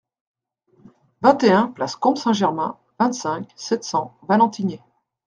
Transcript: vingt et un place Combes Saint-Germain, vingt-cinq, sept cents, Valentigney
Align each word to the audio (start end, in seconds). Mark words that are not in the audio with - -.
vingt 1.21 1.43
et 1.43 1.51
un 1.51 1.67
place 1.67 1.95
Combes 1.95 2.17
Saint-Germain, 2.17 2.79
vingt-cinq, 2.99 3.47
sept 3.55 3.83
cents, 3.83 4.17
Valentigney 4.23 4.81